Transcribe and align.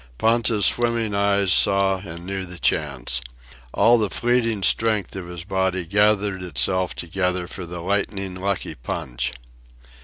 Ponta's 0.17 0.65
swimming 0.65 1.13
eyes 1.13 1.53
saw 1.53 1.97
and 1.99 2.25
knew 2.25 2.43
the 2.47 2.57
chance. 2.57 3.21
All 3.71 3.99
the 3.99 4.09
fleeing 4.09 4.63
strength 4.63 5.15
of 5.15 5.27
his 5.27 5.43
body 5.43 5.85
gathered 5.85 6.41
itself 6.41 6.95
together 6.95 7.45
for 7.45 7.67
the 7.67 7.81
lightning 7.81 8.33
lucky 8.33 8.73
punch. 8.73 9.33